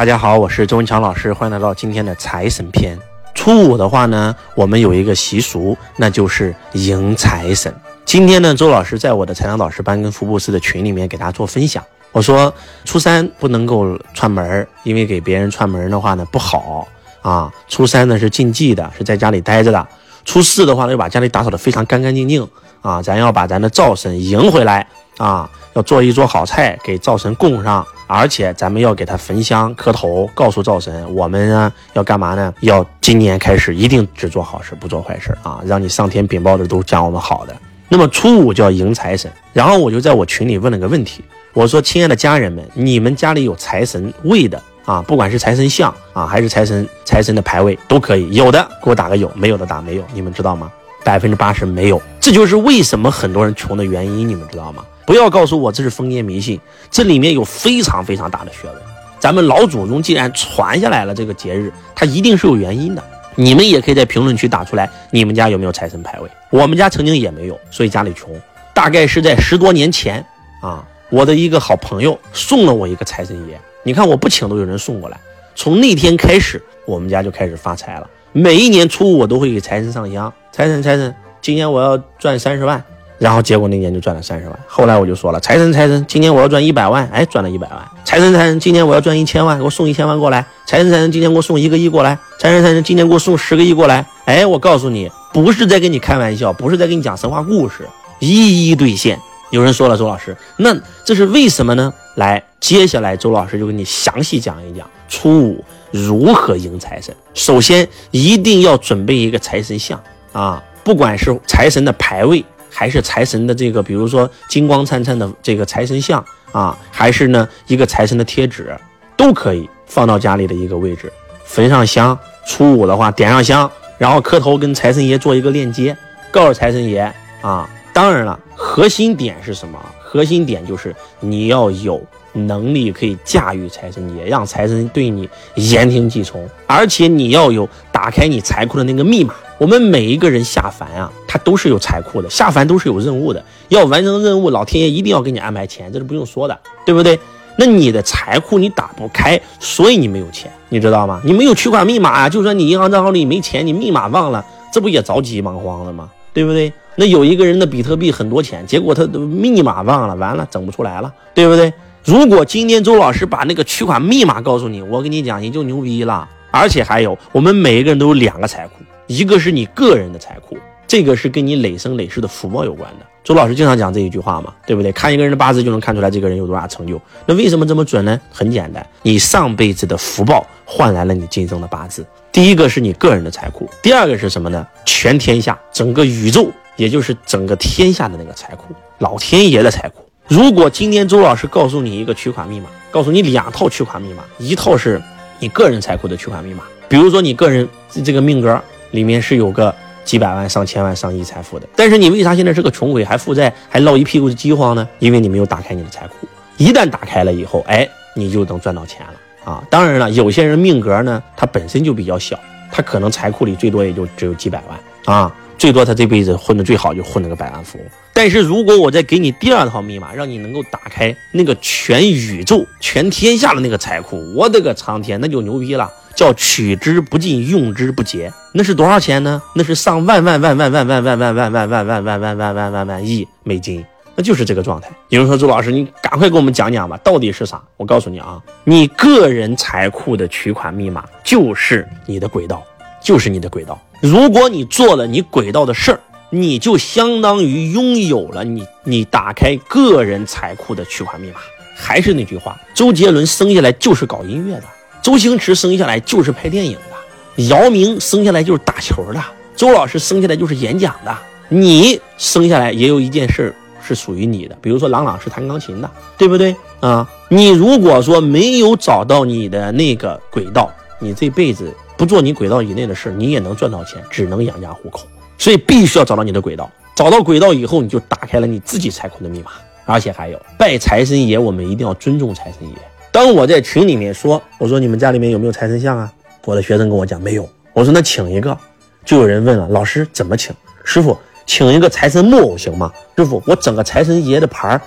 [0.00, 2.98] 大家好，我是周文强老师，欢迎来到今天的财神篇。
[3.34, 7.70] 初五的话呢，我们有一个习俗，那就是迎财神。
[8.06, 11.84] 今天呢，周老师在我的财商导师班跟福布斯的群里面给大家做分享。
[12.12, 12.50] 我说
[12.86, 16.88] 初三不能够串门，因为给别人串门的话呢不好
[17.20, 17.52] 啊。
[17.68, 19.86] 初三呢是禁忌的，是在家里待着的。
[20.24, 22.48] 初四的话呢，要把家里打扫得非常干干净净
[22.82, 24.86] 啊，咱要把咱的灶神迎回来
[25.18, 27.86] 啊，要做一桌好菜给灶神供上。
[28.12, 32.52] 而且咱们要给他焚香磕头，告诉灶神，我们呢要干嘛呢？
[32.58, 35.60] 要今年开始一定只做好事，不做坏事啊！
[35.64, 37.54] 让你上天禀报的都讲我们好的。
[37.88, 45.00] 那么初五叫迎财神，然后我就在我群里问了个问题，我说：亲爱的家人们，你们家里有财神位的啊？
[45.02, 50.02] 不管是财神像啊，还是财神财神的牌位都可以，有的给我打个有，没有的打没有。
[50.12, 50.68] 你们知道吗？
[51.04, 54.84] 百分之八十没有，这就是为什么很多人穷的原因，你们知道吗？
[55.06, 58.76] 不要告诉我这是封建迷信，这里面有非常非常大的学问。
[59.18, 63.02] 咱们老祖宗既然传下来了这个节日，它一定是有原因的。
[63.34, 66.30] 你们也可以在评论区打出来，你们家有没有财神牌位？
[66.50, 68.30] 我们家曾经也没有，所以家里穷。
[68.72, 70.24] 大概是在十多年前
[70.62, 73.60] 啊，我的一个好朋友送了我一个财神爷。
[73.82, 75.18] 你看我不请都有人送过来。
[75.54, 78.08] 从那天开始，我们家就开始发财了。
[78.32, 82.82] 每一年初五我都会给财神上香，财神财神，今年我要赚三十万。
[83.18, 84.58] 然后结果那年就赚了三十万。
[84.66, 87.78] 后来我就说了，财神财神，今年我要赚一百万，哎，赚了一百万。
[88.04, 90.46] 财神财神，今年我要赚一千万，给我送一千万过来。
[90.64, 92.16] 财神财神，今年给我送一个亿过来。
[92.38, 94.06] 财神财神，今年给我送十个亿过来。
[94.24, 97.86] 哎，我告诉你，不是在跟你开玩笑，不是在跟你讲神话故事，
[98.20, 99.18] 一一兑现。
[99.50, 101.92] 有人说了，周老师，那这是为什么呢？
[102.14, 107.14] 来，接下来周老师就给你详细讲一讲初五如何迎财神。
[107.34, 112.44] 首先，一定要准备一个财神像啊，不管是财神的牌位。
[112.72, 118.74] 还是财神的这个，比如说金光灿灿的这个财神像啊，还是呢一个财神的贴纸，
[119.16, 121.12] 都可以放到家里的一个位置，
[121.44, 122.16] 焚上香。
[122.46, 125.94] 初五的话点上香，然后磕头跟财神爷做一个链接，
[126.30, 127.12] 告诉财神爷
[127.42, 127.68] 啊。
[127.92, 129.78] 当然了，核心点是什么？
[130.12, 139.32] 核心点就是你要有能力可以驾驭财神爷，让财神对你言听计从，而且你要有打开你财库的那个密码。
[139.56, 147.16] 我们每一个人下凡啊，他都是有财库的，下凡都是有任务的，要完成任务，老天爷一定要给你安排钱，这是不用说的，对不对？
[147.56, 151.20] 那你的财库你打不开，所以你没有钱，你知道吗？
[151.24, 156.10] 你没有取款密码啊，就算你银行账号里没钱，你密码忘了，这不也着急忙慌的吗？
[156.32, 156.72] 对不对？
[157.00, 161.72] 那有一个人的比特币很多钱，结果他的密码忘了，完了整不出来了，对不对？
[162.04, 166.28] 如果今天周老师把那个取款密码告诉你，我跟你讲，你就牛逼了。
[166.50, 168.74] 而且还有，我们每一个人都有两个财库。
[169.06, 173.06] 一个是你个人的财库，这个是跟你累生累世的福报有关的。
[173.24, 174.92] 周老师经常讲这一句话嘛，对不对？
[174.92, 177.00] 看一个人的八字就能看出来这个人有多大成就。
[177.24, 178.20] 那为什么这么准呢？
[178.30, 182.04] 很简单，你上辈子的福报换来了你今生的八字。
[182.30, 184.66] 第一个是你个人的财库，第二个是什么呢？
[184.84, 190.04] 全天下整个宇宙，也就是整个天下的那个财库，老天爷的财库。
[190.28, 195.00] 如果今天周老师告诉你一个取款密码，告诉你两套取款密码，一套是
[195.38, 197.68] 你个人财库的取款密码，比如说你个人
[198.04, 198.60] 这个命格。
[198.92, 199.72] 里面是有个
[200.04, 204.88] 几百万、上千万、上亿财富的，但是你为啥现在是个穷鬼，还负债，还落一屁股的饥荒呢？
[204.98, 206.26] 因为你没有打开你的财库。
[206.56, 209.62] 一旦打开了以后，哎，你就能赚到钱了啊！
[209.70, 212.36] 当然了，有些人命格呢，他本身就比较小，
[212.72, 217.86] 他可能财库里最多也就只有几百万啊，最多他这辈子混的最好就混了个百万富翁。
[218.14, 225.92] 但是如果我再给你第二套密码，让你能够打开那个全宇宙、全天下的那个财库，我的个苍天，那就牛逼了！
[226.16, 229.42] 叫取之不尽，用之不竭，那是多少钱呢？
[229.54, 233.84] 那是上万万万万万万万万万万万万万万万万万万亿美金，
[234.16, 234.90] 那就是这个状态。
[235.10, 237.62] 有人说周老师，你赶快给我们讲讲吧，到底是啥？
[237.76, 242.62] 我告诉你啊，你个人财库的取款密码就是你的轨道，
[243.02, 243.78] 就是你的轨道。
[244.00, 246.00] 如果你做了你轨道的事儿，
[246.30, 251.40] 你就相当于拥有了你你打开个人财库的取款密码。
[251.74, 254.64] 还是那句话，周杰伦生下来就是搞音乐的。
[255.02, 259.22] 周星驰生下来就是拍电影的，姚明生下来就是打球的，
[259.56, 261.16] 周老师生下来就是演讲的。
[261.48, 267.08] 你生下来也有一件事是属于你的，比如说朗朗是弹钢琴的，对不对啊？
[267.28, 275.06] 你如果说没有找到你的那个轨道，你这辈子不做你轨道以内的事，你也能赚到钱，只能养家糊口。
[275.36, 279.50] 所以必须要找到你的轨道，找到轨道以后，你就打开了你自己财库的密码。
[279.84, 282.74] 而且还有拜财神爷，我们一定要尊重财神爷。
[283.12, 286.10] 当我在群里面说，我说你们家里面有没有财神像啊？
[286.46, 287.46] 我的学生跟我讲没有。
[287.74, 288.56] 我说那请一个，
[289.04, 290.54] 就有人问了，老师怎么请？
[290.84, 291.14] 师傅，
[291.44, 292.90] 请一个财神木偶行吗？
[293.18, 294.80] 师傅，我整个财神爷的牌儿，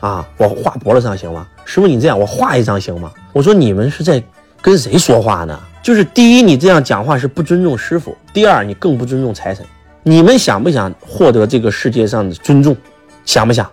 [0.00, 1.48] 啊，我画脖子上行吗？
[1.64, 3.10] 师傅，你这样我画一张行吗？
[3.32, 4.22] 我说你们是在
[4.60, 5.58] 跟谁说话呢？
[5.82, 9.64] 就是第一，你这样讲话是不尊重师傅；第二，你更不尊重财神。
[10.02, 12.76] 你们想不想获得这个世界上的尊重？
[13.24, 13.70] 想不想？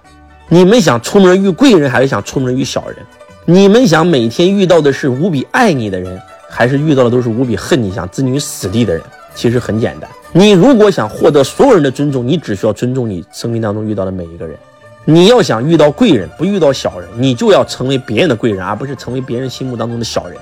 [0.48, 2.98] 你们想出门遇贵人，还是想出门遇小人？
[3.46, 6.20] 你们想每天遇到的是无比爱你的人，
[6.50, 9.02] 还是遇到的都是无比恨你、想置你于死地的人？
[9.34, 14.58] 其实很简单，你如果想获得所有人的尊重，你只需要尊重你生命当中遇到的每一个人。
[15.04, 20.38] 你要想遇到贵人，不遇到小人，你就要成为别人的贵人，而不是成为别人心目当中的小人。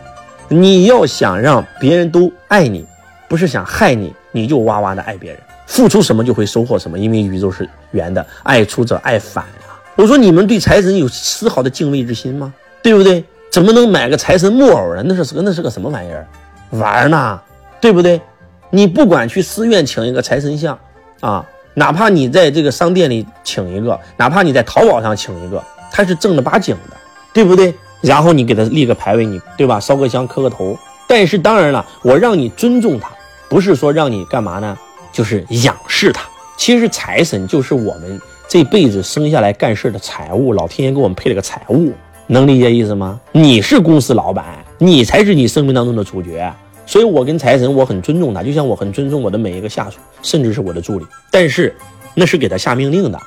[0.48, 2.86] 你要想让别人都爱你，
[3.28, 5.40] 不是想害你，你就哇哇的爱别人。
[5.66, 9.80] 付出什么就会收获什么，因为宇宙是圆的，爱出者爱返啊！
[9.96, 12.54] 我说你们对财神有丝毫的敬畏之心吗？
[12.82, 13.24] 对不对？
[13.52, 15.04] 怎么能买个财神木偶呢？
[15.06, 16.28] 那是那是个什么玩意儿？
[16.72, 17.40] 玩呢？
[17.80, 18.22] 对不对？
[18.70, 20.78] 你不管去寺院请一个财神像
[21.22, 26.98] 啊，哪怕你在这个商店里请一个，哪怕你在淘宝上请一个，他是正儿八经的，
[27.34, 27.74] 对不对？
[28.04, 29.80] 然后你给他立个牌位，你对吧？
[29.80, 30.78] 烧个香，磕个头。
[31.08, 33.10] 但是当然了，我让你尊重他，
[33.48, 34.78] 不是说让你干嘛呢？
[35.14, 36.28] 就是仰视他。
[36.58, 41.94] 其实财神就是我们这辈子生下来干事的财务，老天爷给我们配了个财务，
[42.28, 43.20] 能理解意思吗？
[43.32, 44.46] 你是公司老板，
[44.78, 46.54] 你才是你生命当中的主角。
[46.86, 51.06] 所以我跟财神，我很尊重他，就像我很尊重我的每一个下属，甚至是我的助理。
[51.32, 51.74] 但是
[52.14, 53.20] 那是给他下命令的。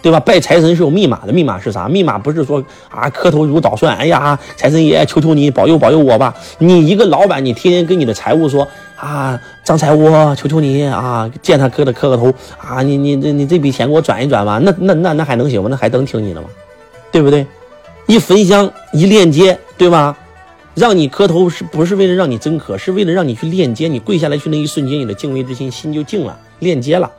[0.00, 0.20] 对吧？
[0.20, 1.88] 拜财神是有密码的，密码是啥？
[1.88, 3.96] 密码不是说啊磕头如捣蒜。
[3.96, 6.34] 哎呀，财神爷，求求你保佑保佑我吧！
[6.58, 8.66] 你一个老板，你天天跟你的财务说
[8.96, 14.60] 啊，张财务，求求你啊，见他磕的磕个头啊，你你这你这笔钱给我转一转吧。
[14.62, 15.68] 那那那那还能行吗？
[15.70, 16.48] 那还能听你的吗？
[17.10, 17.46] 对不对？
[18.06, 20.16] 一焚香一链接，对吧？
[20.74, 22.78] 让你磕头是不是为了让你真磕？
[22.78, 23.88] 是为了让你去链接。
[23.88, 27.10] 你跪下来去那一瞬间，你的敬畏之心心就静了，链接了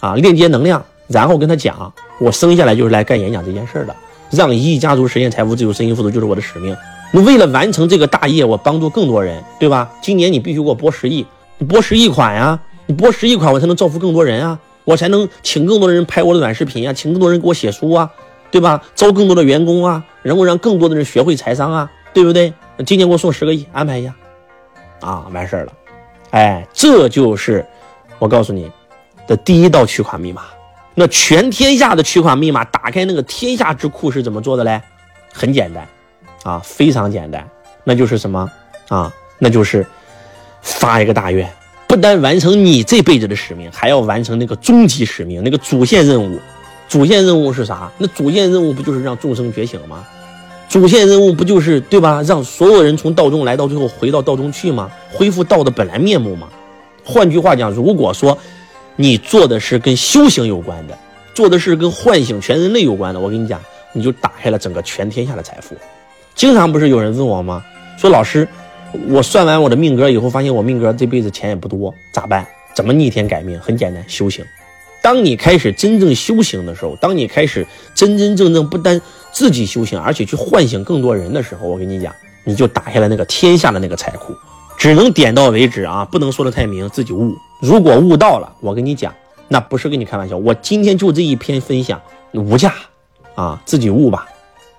[0.00, 0.84] 啊，链接能量。
[1.08, 3.94] 然后跟他讲，我生下来就是来干演讲这件事的，
[4.30, 6.76] 让一亿家族实现财富自由、身心富足，就是我的使命。
[7.12, 9.90] 那为了完成这个大业，我帮助更多人，对吧？
[10.02, 11.24] 今年你必须给我拨十亿，
[11.58, 18.10] 你拨十亿款呀，你拨十亿款，我才能造福更多人啊，我才能请更多的人拍我的短视频啊，请更多人给我写书啊，
[18.50, 18.82] 对吧？
[18.96, 22.52] 招更多的员工啊，然后让更多的人学会财商啊，对不对？
[22.84, 24.12] 今年给我送十个亿，安排一下，
[25.00, 25.72] 啊，完事儿了。
[26.30, 27.64] 哎，这就是
[28.18, 28.68] 我告诉你
[29.28, 30.42] 的第一道取款密码。
[30.98, 34.80] 那全天下的取款密码，打开那个天下之库是怎么做的嘞？
[35.30, 35.86] 很简单，
[36.42, 37.46] 啊，非常简单，
[37.84, 38.50] 那就是什么
[38.88, 39.12] 啊？
[39.38, 39.86] 那就是
[40.62, 41.46] 发一个大愿，
[41.86, 46.40] 不单完成你这辈子的使命，还要完成那个终极使命，那个主线任务。
[46.88, 47.92] 主线任务是啥？
[47.98, 50.02] 那主线任务不就是让众生觉醒吗？
[50.66, 52.22] 主线任务不就是对吧？
[52.22, 54.90] 让所有人从道中来到最后回到道中去吗？
[55.12, 56.48] 恢复道的本来面目吗？
[57.04, 58.38] 换句话讲，如果说。
[58.96, 60.98] 你做的是跟修行有关的，
[61.34, 63.20] 做的是跟唤醒全人类有关的。
[63.20, 63.60] 我跟你讲，
[63.92, 65.76] 你就打开了整个全天下的财富。
[66.34, 67.62] 经常不是有人问我吗？
[67.98, 68.48] 说老师，
[69.08, 72.46] 我算完我的命格以后，发现我命格这辈子钱也不多，咋办？
[72.74, 73.58] 怎么逆天改命？
[73.60, 74.44] 很简单，修行。
[75.02, 79.00] 当你开始真正修行的时候，当你开始真真正正不单
[79.30, 82.14] 自己修行，而且去唤醒更多人的时候，我跟你讲，
[82.44, 84.34] 你就打开了那个天下的那个财库。
[84.76, 87.34] 只能点到为止啊，不能说的太明，自己悟。
[87.60, 89.12] 如果悟到了，我跟你讲，
[89.48, 90.36] 那不是跟你开玩笑。
[90.36, 92.00] 我今天就这一篇分享，
[92.32, 92.72] 无价
[93.34, 94.26] 啊，自己悟吧，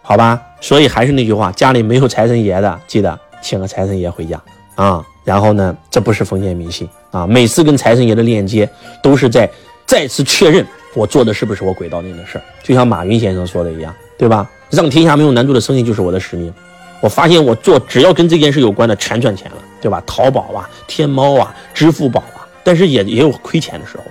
[0.02, 0.42] 好吧。
[0.62, 4.42] 所以还是那句话，家里没有财神爷的，记得请个财神爷回家
[4.76, 5.06] 啊。
[5.24, 8.70] 然后呢，这不是封建迷信啊，每次跟财神爷的链接，
[9.04, 9.50] 都是在
[9.86, 12.44] 再次确认我做的是不是我轨道内的事儿。
[12.64, 14.50] 就像马云先生说的一样，对吧？
[14.70, 16.54] 让天下没有难做的生意就是我的使命。
[17.02, 19.58] 我发现我做只要跟这件事有关的，全赚钱了。
[19.80, 20.02] 对吧？
[20.08, 24.04] 淘宝啊，天猫啊，支付宝啊，但是也也有亏钱的时候。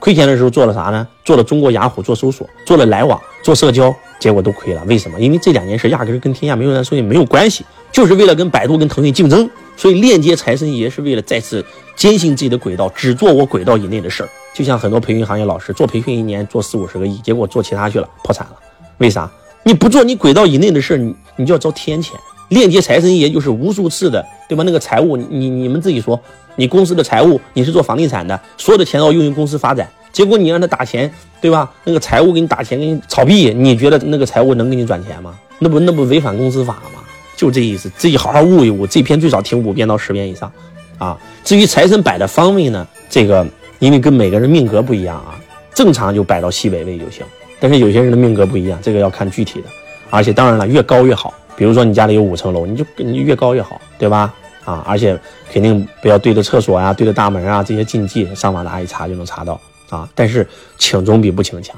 [0.00, 1.06] 亏钱的时候做了啥呢？
[1.24, 4.82] 做了中国雅虎做搜索，做了来往做社交，结果都亏了。
[4.86, 5.20] 为什么？
[5.20, 9.48] 因为这两件事压根跟天下没有人生意没有关系，就是为了跟百度跟腾讯竞争。
[9.76, 11.64] 所以链接财神爷是为了再次
[11.96, 14.28] 坚信自己的轨道，只做我轨道以内的事儿。
[14.52, 18.56] 就像很多培训行业老师做培训一年做四五十个亿，结果做其他去了，破产了。
[18.98, 19.30] 为啥？
[19.64, 22.10] 你不做你轨道以内的事，你你就要遭天谴。
[22.50, 24.62] 链接财神爷就是无数次的，对吧？
[24.64, 26.20] 那个财务，你你们自己说，
[26.56, 31.72] 你公司的财务，你是做房地产的，所有的钱要用于公司发展，结果你让他打钱，对吧？
[31.84, 35.34] 那个财务给你打钱，给你炒币，你觉得那个财务能给你转钱吗？
[35.58, 37.00] 那不那不违反公司法吗？
[37.34, 38.86] 就这意思，自己好好悟一悟。
[38.86, 40.52] 这篇最少听五遍到十遍以上，
[40.98, 41.18] 啊。
[41.42, 43.44] 至于财神摆的方位呢，这个
[43.78, 45.34] 因为跟每个人命格不一样啊，
[45.74, 47.24] 正常就摆到西北位就行。
[47.60, 49.68] 但是有些人的命格不一样，这个要看具体的，
[50.10, 51.32] 而且当然了，越高越好。
[51.56, 54.34] 比如说你家里有五层楼，你就你越高越好，对吧？
[54.64, 55.18] 啊，而且
[55.52, 60.08] 肯定不要对着厕所呀、对着大门啊这些禁忌，上网拿一查就能查到啊。
[60.14, 60.46] 但是
[60.78, 61.76] 请总比不请强，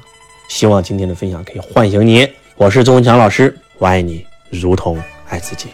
[0.49, 2.27] 希望今天的分享可以唤醒你。
[2.57, 5.69] 我是周文强老师，我爱你如同爱自己。